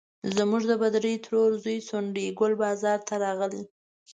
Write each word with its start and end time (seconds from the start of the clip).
زموږ 0.35 0.63
د 0.67 0.73
بدرۍ 0.81 1.15
ترور 1.25 1.51
زوی 1.63 1.77
ځونډي 1.87 2.25
ګل 2.39 2.53
بازار 2.63 2.99
ته 3.07 3.13
راغلی. 3.23 3.63